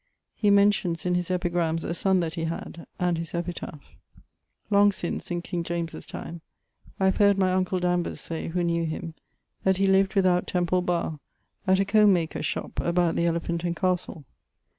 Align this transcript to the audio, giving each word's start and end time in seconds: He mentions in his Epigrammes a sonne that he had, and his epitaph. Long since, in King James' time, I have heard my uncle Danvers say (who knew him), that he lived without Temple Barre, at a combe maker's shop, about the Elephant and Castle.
He 0.33 0.49
mentions 0.49 1.05
in 1.05 1.13
his 1.13 1.29
Epigrammes 1.29 1.83
a 1.83 1.93
sonne 1.93 2.21
that 2.21 2.33
he 2.33 2.45
had, 2.45 2.87
and 2.97 3.19
his 3.19 3.35
epitaph. 3.35 3.95
Long 4.71 4.91
since, 4.91 5.29
in 5.29 5.43
King 5.43 5.61
James' 5.61 6.07
time, 6.07 6.41
I 6.99 7.05
have 7.05 7.17
heard 7.17 7.37
my 7.37 7.53
uncle 7.53 7.77
Danvers 7.79 8.19
say 8.19 8.47
(who 8.47 8.63
knew 8.63 8.85
him), 8.87 9.13
that 9.63 9.77
he 9.77 9.85
lived 9.85 10.15
without 10.15 10.47
Temple 10.47 10.81
Barre, 10.81 11.19
at 11.67 11.79
a 11.79 11.85
combe 11.85 12.13
maker's 12.13 12.47
shop, 12.47 12.79
about 12.79 13.15
the 13.15 13.27
Elephant 13.27 13.63
and 13.63 13.75
Castle. 13.75 14.25